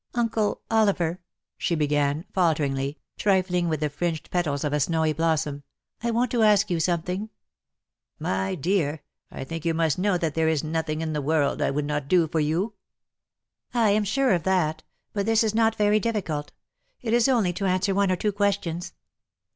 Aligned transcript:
^' 0.15 0.19
Uncle 0.19 0.61
Oliver,^' 0.71 1.19
she 1.59 1.75
began, 1.75 2.25
falteringly, 2.33 2.97
trifling 3.19 3.69
with 3.69 3.81
the 3.81 3.89
fringed 3.91 4.31
petals 4.31 4.63
of 4.63 4.73
a 4.73 4.79
snowy 4.79 5.13
blossom," 5.13 5.61
I 6.01 6.09
want 6.09 6.31
to 6.31 6.41
ask 6.41 6.71
you 6.71 6.77
something/'" 6.77 7.29
My 8.31 8.55
dear, 8.55 9.03
I 9.29 9.43
think 9.43 9.63
you 9.63 9.75
must 9.75 9.99
know 9.99 10.17
that 10.17 10.33
there 10.33 10.49
is 10.49 10.63
nothing 10.63 11.01
in 11.01 11.13
the 11.13 11.21
world 11.21 11.61
I 11.61 11.69
would 11.69 11.85
not 11.85 12.07
do 12.07 12.27
for 12.27 12.39
you." 12.39 12.73
^' 13.75 13.79
I 13.79 13.91
am 13.91 14.03
sure 14.03 14.33
of 14.33 14.41
that: 14.41 14.81
but 15.13 15.27
this 15.27 15.43
is 15.43 15.53
not 15.53 15.75
very 15.75 15.99
difficult. 15.99 16.51
It 17.03 17.13
is 17.13 17.29
only 17.29 17.53
to 17.53 17.67
answer 17.67 17.93
one 17.93 18.09
or 18.11 18.15
two 18.15 18.31
questions. 18.31 18.93